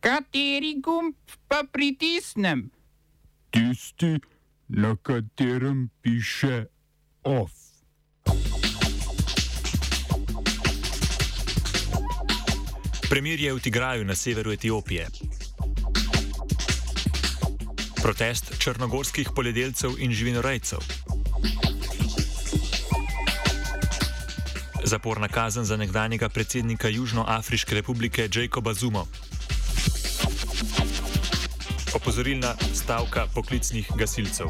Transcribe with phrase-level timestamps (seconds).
[0.00, 1.14] Kateri gumb
[1.48, 2.70] pa pritisnem?
[3.50, 4.16] Tisti,
[4.68, 6.64] na katerem piše
[7.22, 7.52] OF.
[13.10, 15.06] Premirje v Tigraju na severu Etiopije.
[18.02, 20.78] Protest črnogorskih poljedelcev in živinorejcev.
[24.84, 29.04] Zaporna kazen za nekdanjega predsednika Južnoafriške republike Jacoba Zuma.
[31.94, 34.46] Opozorilna stavka poklicnih gasilcev.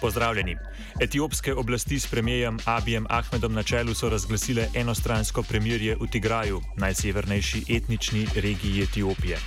[0.00, 0.56] Pozdravljeni.
[1.00, 7.64] Etiopske oblasti s premijejem Abijem Ahmedom na čelu so razglasile enostransko premirje v Tigraju, najsevernejši
[7.68, 9.38] etnični regiji Etiopije.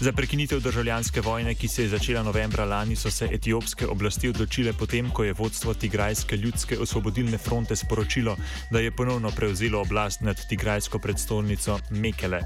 [0.00, 4.72] Za prekinitev državljanske vojne, ki se je začela novembra lani, so se etiopske oblasti odločile
[4.72, 8.36] potem, ko je vodstvo Tigrajske ljudske osvobodilne fronte sporočilo,
[8.70, 12.40] da je ponovno prevzelo oblast nad tigrajsko predstolnico Mekele.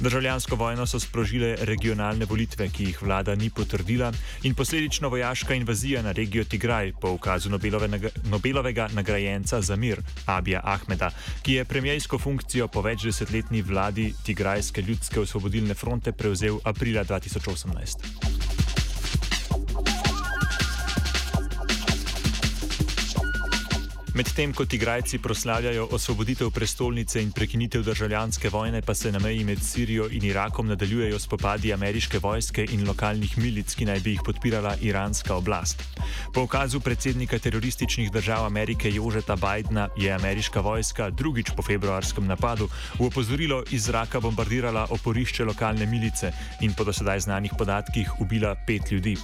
[0.00, 6.02] Državljansko vojno so sprožile regionalne volitve, ki jih vlada ni potrdila, in posledično vojaška invazija
[6.02, 7.88] na regijo Tigraj po ukazu Nobelove,
[8.24, 11.10] Nobelovega nagrajenca za mir Abija Ahmeda,
[11.42, 18.53] ki je premijsko funkcijo po večdesetletni vladi Tigrajske ljudske osvobodilne fronte prevzel aprila 2018.
[24.14, 29.58] Medtem ko Tigrajci proslavljajo osvoboditev prestolnice in prekinitev državljanske vojne, pa se na meji med
[29.58, 34.76] Sirijo in Irakom nadaljujejo spopadi ameriške vojske in lokalnih milic, ki naj bi jih podpirala
[34.80, 35.82] iranska oblast.
[36.34, 42.68] Po ukazu predsednika terorističnih držav Amerike Jožeta Bidna je ameriška vojska drugič po februarskem napadu
[43.00, 48.92] v opozorilo iz zraka bombardirala oporišče lokalne milice in po dosedaj znanih podatkih ubila pet
[48.92, 49.16] ljudi.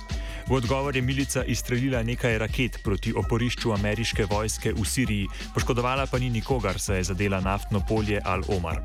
[0.49, 6.19] V odgovor je milica izstrelila nekaj raket proti oporišču ameriške vojske v Siriji, poškodovala pa
[6.19, 8.81] ni nikogar, saj je zadela naftno polje Al-Omar.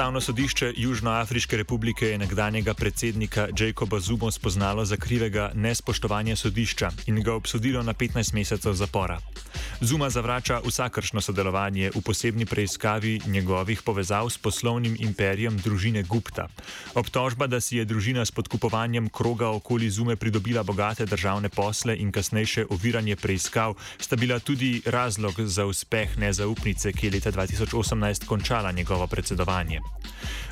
[0.00, 7.22] Ustavno sodišče Južnoafriške republike je nekdanjega predsednika Jacoba Zumo spoznalo za krivega nespoštovanja sodišča in
[7.22, 9.18] ga obsodilo na 15 mesecev zapora.
[9.80, 16.48] Zuma zavrača vsakršno sodelovanje v posebni preiskavi njegovih povezav s poslovnim imperijem družine Gupta.
[16.94, 22.12] Obtožba, da si je družina s podkupovanjem kroga okoli Zume pridobila bogate državne posle in
[22.12, 28.72] kasnejše oviranje preiskav, sta bila tudi razlog za uspeh nezaupnice, ki je leta 2018 končala
[28.72, 29.89] njegovo predsedovanje.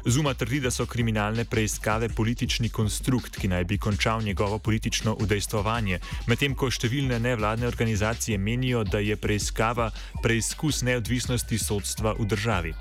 [0.06, 5.98] Zuma trdi, da so kriminalne preiskave politični konstrukt, ki naj bi končal njegovo politično udejstvovanje,
[6.26, 9.90] medtem ko številne nevladne organizacije menijo, da je preiskava
[10.22, 12.74] preizkus neodvisnosti sodstva v državi.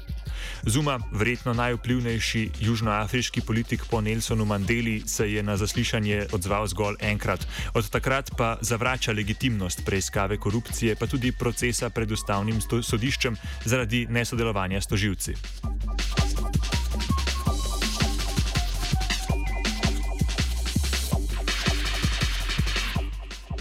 [0.63, 7.47] Zuma, verjetno najvplivnejši južnoafriški politik po Nelsonu Mandeli, se je na zaslišanje odzval zgolj enkrat.
[7.74, 14.81] Od takrat pa zavrača legitimnost preiskave korupcije, pa tudi procesa pred ustavnim sodiščem zaradi nesodelovanja
[14.81, 15.35] s toživci.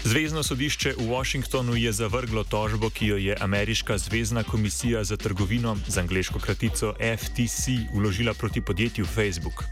[0.07, 5.75] Zvezdno sodišče v Washingtonu je zavrglo tožbo, ki jo je Ameriška zvezdna komisija za trgovino
[5.87, 9.63] z angliško kratico FTC uložila proti podjetju Facebook.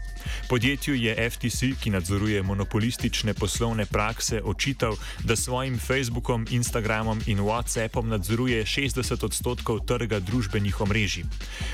[0.48, 8.08] Podjetju je FTC, ki nadzoruje monopolistične poslovne prakse, očital, da svojim Facebookom, Instagramom in WhatsAppom
[8.08, 11.24] nadzoruje 60 odstotkov trga družbenih omrežij.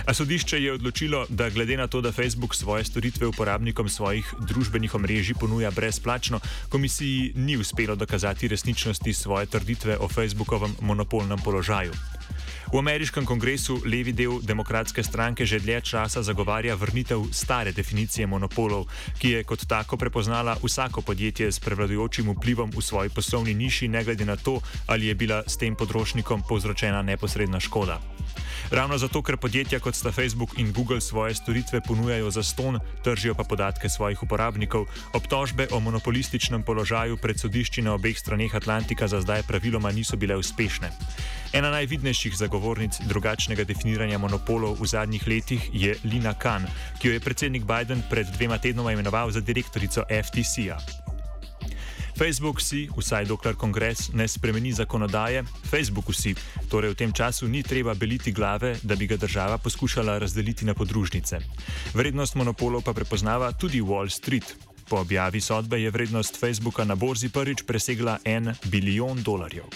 [0.06, 4.94] A sodišče je odločilo, da glede na to, da Facebook svoje storitve uporabnikom svojih družbenih
[4.94, 11.92] omrežij ponuja brezplačno, komisiji ni uspelo dokazati resničnosti svoje trditve o Facebookovem monopolnem položaju.
[12.72, 18.88] V ameriškem kongresu levi del demokratske stranke že dlje časa zagovarja vrnitev stare definicije monopolov,
[19.20, 24.00] ki je kot tako prepoznala vsako podjetje s prevladujočim vplivom v svoji poslovni niši, ne
[24.04, 24.56] glede na to,
[24.88, 28.00] ali je bila s tem potrošnikom povzročena neposredna škoda.
[28.72, 33.34] Ravno zato, ker podjetja kot sta Facebook in Google svoje storitve ponujajo za ston, tržijo
[33.34, 39.20] pa podatke svojih uporabnikov, obtožbe o monopolističnem položaju pred sodišči na obeh straneh Atlantika za
[39.20, 40.88] zdaj praviloma niso bile uspešne.
[41.52, 42.32] Ena najvidnejših
[42.62, 46.62] zagovornic drugačnega definiranja monopolov v zadnjih letih je Lina Khan,
[47.02, 50.78] ki jo je predsednik Biden pred dvema tednoma imenoval za direktorico FTC-ja.
[52.14, 56.36] Facebook si, vsaj dokler kongres ne spremeni zakonodaje, Facebooku si,
[56.70, 60.78] torej v tem času ni treba beliti glave, da bi ga država poskušala razdeliti na
[60.78, 61.42] podružnice.
[61.98, 64.54] Vrednost monopolov pa prepoznava tudi Wall Street.
[64.86, 69.66] Po objavi sodbe je vrednost Facebooka na borzi prvič presegla en bilijon dolarjev.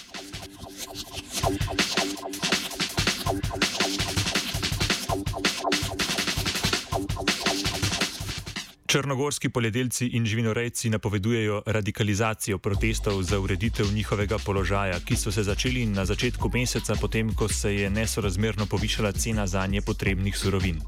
[8.86, 15.86] Črnogorski poljedelci in živinorejci napovedujejo radikalizacijo protestov za ureditev njihovega položaja, ki so se začeli
[15.86, 20.80] na začetku meseca, potem ko se je nesorazmerno povišala cena za nje potrebnih surovin.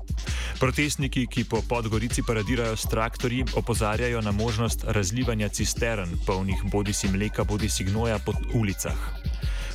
[0.61, 7.09] Protestniki, ki po Podgorici paradirajo s traktorji, opozarjajo na možnost razlivanja cistern, polnih bodi si
[7.09, 9.18] mleka, bodi si gnoja po ulicah.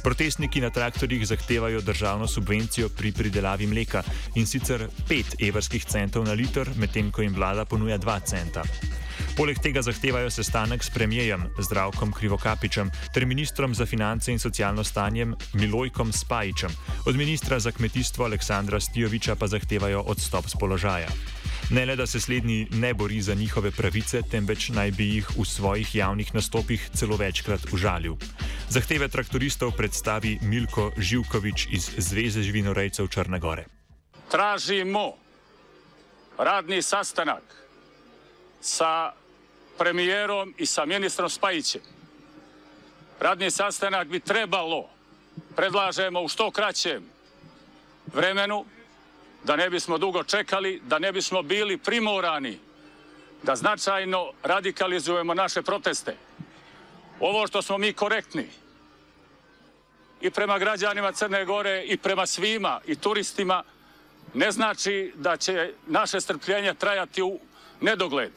[0.04, 4.04] Protestniki na traktorjih zahtevajo državno subvencijo pri pridelavi mleka
[4.36, 8.64] in sicer 5 evrskih centov na liter, medtem ko jim vlada ponuja 2 centa.
[9.38, 15.28] Poleg tega zahtevajo sestanek s premijejem Zdravkom Krivokapičem ter ministrom za finance in socialno stanje
[15.54, 16.70] Milojkom Spajičem.
[17.06, 21.08] Od ministra za kmetijstvo Aleksandra Stijoviča pa zahtevajo odstop z položaja.
[21.70, 25.46] Ne le, da se slednji ne bori za njihove pravice, temveč naj bi jih v
[25.46, 28.16] svojih javnih nastopih celo večkrat užalil.
[28.70, 33.66] Zahteve traktoristov predstavi Milko Živkovič iz Zveze živinorejcev Črne Gore.
[34.32, 35.14] Tražimo
[36.38, 37.44] radni sastanak
[38.62, 39.14] sa
[39.78, 41.82] premijerom i sa ministrom Spajićem.
[43.20, 44.90] Radni sastanak bi trebalo,
[45.56, 47.04] predlažemo u što kraćem
[48.14, 48.66] vremenu,
[49.44, 52.60] da ne bismo dugo čekali, da ne bismo bili primorani
[53.44, 56.16] da značajno radikalizujemo naše proteste.
[57.20, 58.48] Ovo što smo mi korektni
[60.22, 63.64] i prema građanima Crne Gore i prema svima i turistima
[64.34, 67.40] ne znači da će naše strpljenje trajati u
[67.82, 68.32] nedogled.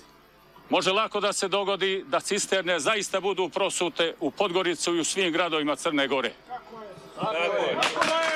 [0.69, 5.32] Može lako da se dogodi da cisterne zaista budu prosute u Podgoricu i u svim
[5.32, 6.32] gradovima Crne Gore.
[6.49, 6.88] Tako je.
[7.17, 7.76] Tako je.
[7.94, 8.36] Tako je.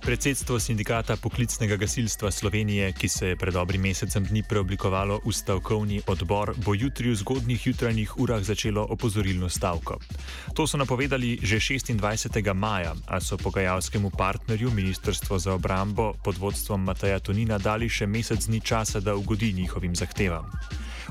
[0.00, 6.00] Predsedstvo sindikata poklicnega gasilstva Slovenije, ki se je pred dobrim mesecem dni preoblikovalo v stavkovni
[6.08, 10.00] odbor, bo jutri v zgodnjih jutranjih urah začelo opozorilno stavko.
[10.56, 12.32] To so napovedali že 26.
[12.54, 18.46] maja, a so pogajalskemu partnerju Ministrstvo za obrambo pod vodstvom Mataja Tonina dali še mesec
[18.46, 20.48] dni časa, da ugodi njihovim zahtevam.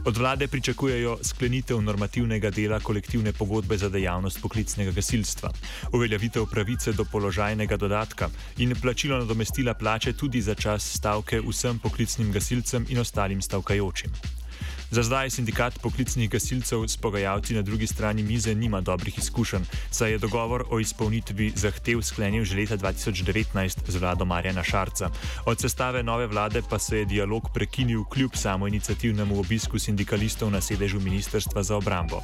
[0.06, 5.52] Od vlade pričakujejo sklenitev normativnega dela kolektivne pogodbe za dejavnost poklicnega gasilstva,
[5.94, 12.32] uveljavitev pravice do položajnega dodatka in plačilo nadomestila plače tudi za čas stavke vsem poklicnim
[12.32, 14.39] gasilcem in ostalim stavkajočim.
[14.92, 20.12] Za zdaj sindikat poklicnih gasilcev s pogajalci na drugi strani mize nima dobrih izkušenj, saj
[20.12, 25.10] je dogovor o izpolnitvi zahtev sklenil že leta 2019 z vlado Marjana Šarca.
[25.46, 30.62] Od sestave nove vlade pa se je dialog prekinil kljub samo inicijativnemu obisku sindikalistov na
[30.62, 32.22] sedežu Ministrstva za obrambo.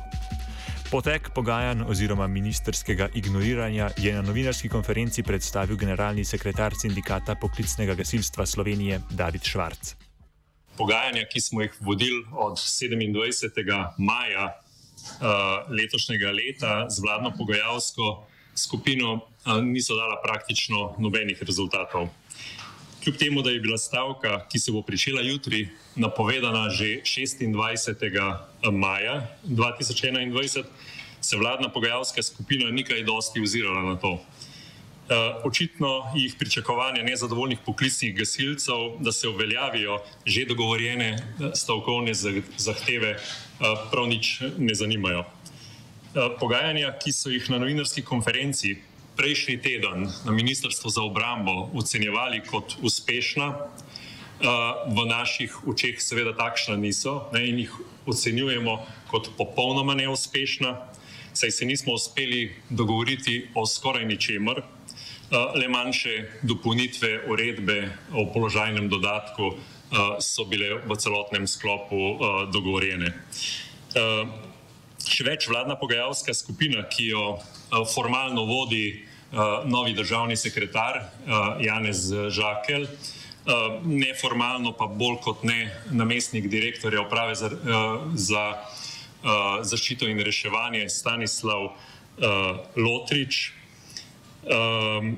[0.91, 8.45] Potek pogajanj oziroma ministerskega ignoriranja je na novinarski konferenci predstavil generalni sekretar sindikata poklicnega gasilstva
[8.45, 10.04] Slovenije David Švarc
[10.77, 13.87] pogajanja, ki smo jih vodili od 27.
[13.97, 22.09] maja uh, letošnjega leta z vladno pogajalsko skupino, uh, niso dala praktično nobenih rezultatov.
[23.03, 28.71] Kljub temu, da je bila stavka, ki se bo pričela jutri, napovedana že 26.
[28.71, 30.63] maja 2021,
[31.21, 34.19] se vladna pogajalska skupina ni kaj dosti ozirala na to.
[35.09, 42.13] Eh, očitno jih pričakovanja nezadovoljnih poklicnih gasilcev, da se uveljavijo že dogovorjene eh, stavkovne
[42.57, 43.19] zahteve, eh,
[43.91, 45.25] prav nič ne zanimajo.
[46.39, 48.77] Pogajanja, ki so jih na novinarski konferenci
[49.17, 53.51] prejšnji teden na Ministrstvu za obrambo ocenjevali kot uspešna,
[54.87, 57.71] v naših očeh seveda takšna niso ne, in jih
[58.05, 58.77] ocenjujemo
[59.11, 60.77] kot popolnoma neuspešna,
[61.33, 64.63] saj se nismo uspeli dogovoriti o skoraj ničemer,
[65.31, 72.17] le manjše dopolnitve uredbe o položajnem dodatku eh, so bile v celotnem sklopu eh,
[72.53, 73.13] dogovorjene.
[75.05, 77.37] Še več vladna pogajalska skupina, ki jo
[77.93, 79.05] formalno vodi
[79.69, 80.97] novi državni sekretar
[81.63, 82.83] Janez Žakel,
[83.85, 87.47] neformalno pa bolj kot ne namestnik direktorja uprave za,
[88.19, 88.43] za
[89.63, 91.69] zaščito in reševanje Stanislav
[92.75, 93.53] Lotrič,
[94.45, 95.17] um,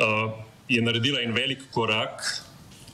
[0.00, 0.32] uh,
[0.68, 2.44] je naredila en velik korak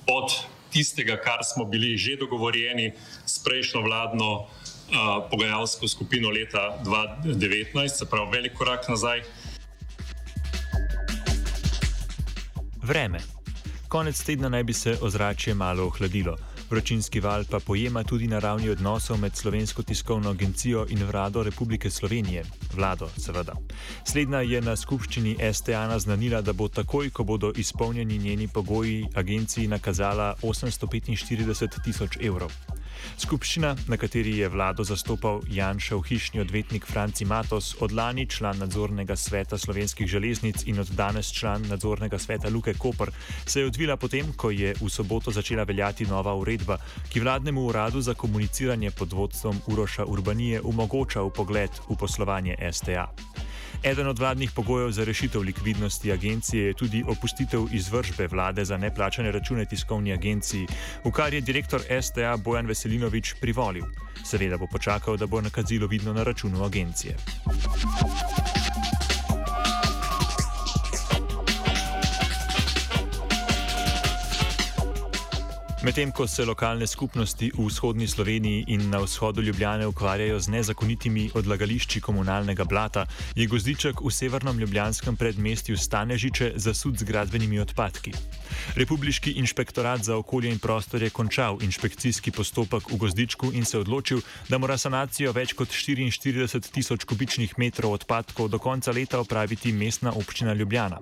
[0.07, 0.33] od
[0.73, 2.93] tistega, kar smo bili že dogovorjeni
[3.27, 4.49] s prejšnjo vladno uh,
[5.31, 9.23] pogajalsko skupino leta 2019, se pravi, velik korak nazaj.
[12.83, 13.19] Vreme.
[13.89, 16.37] Konec tedna naj bi se ozračje malo ohladilo.
[16.71, 21.91] Vročinski val pa pojema tudi na ravni odnosov med Slovensko tiskovno agencijo in vlado Republike
[21.91, 22.45] Slovenije.
[22.77, 23.55] Vlado, seveda.
[24.05, 29.67] Slednja je na skupščini STA naznanila, da bo takoj, ko bodo izpolnjeni njeni pogoji, agenciji
[29.67, 32.53] nakazala 845 tisoč evrov.
[33.19, 39.17] Skupščina, na kateri je vlado zastopal Janšev hišni odvetnik Franci Matos, od lani član nadzornega
[39.17, 43.11] sveta slovenskih železnic in od danes član nadzornega sveta Luke Koper,
[43.47, 46.79] se je odvila potem, ko je v soboto začela veljati nova uredba,
[47.09, 53.09] ki vladnemu uradu za komuniciranje pod vodstvom Uroša Urbanije omogoča pogled v poslovanje STA.
[53.83, 59.33] Eden od vladnih pogojev za rešitev likvidnosti agencije je tudi opustitev izvržbe vlade za neplačane
[59.33, 60.67] račune tiskovni agenciji,
[61.05, 63.85] v kar je direktor STA Bojan Veselinovič privolil.
[64.25, 67.17] Seveda bo počakal, da bo nakazilo vidno na računu agencije.
[75.79, 81.31] Medtem ko se lokalne skupnosti v vzhodni Sloveniji in na vzhodu Ljubljane ukvarjajo z nezakonitimi
[81.35, 83.07] odlagališči komunalnega blata,
[83.39, 88.11] je gozdiček v severnem ljubljanskem predmestju Stanežiče zasud z gradbenimi odpadki.
[88.77, 94.21] Republiški inšpektorat za okolje in prostor je končal inšpekcijski postopek v gozdičku in se odločil,
[94.49, 100.13] da mora sanacijo več kot 44 tisoč kubičnih metrov odpadkov do konca leta opraviti mestna
[100.13, 100.99] občina Ljubljana.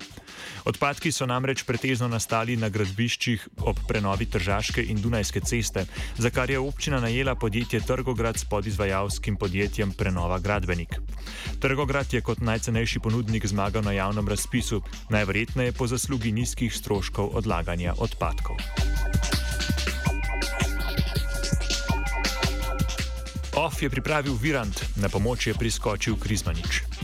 [0.65, 5.87] Odpadki so namreč pretežno nastali na gradbiščih ob prenovi Tržaške in Dunajske ceste,
[6.19, 10.99] za kar je občina najela podjetje Trgograd s podizvajalskim podjetjem Prenova Gradbenik.
[11.61, 17.95] Trgograd je kot najcenejši ponudnik zmagal na javnem razpisu, najverjetneje po zaslugi nizkih stroškov odlaganja
[18.01, 18.57] odpadkov.
[23.57, 26.97] OF je pripravil Virant, na pomoč je priskočil Krizmanič.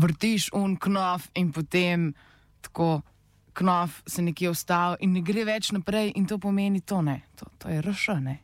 [0.00, 2.14] vrtiš un knof in potem
[2.60, 3.02] tako
[3.52, 7.46] knof se nekje ustavi in ne gre več naprej in to pomeni to ne, to,
[7.58, 8.40] to je rešene.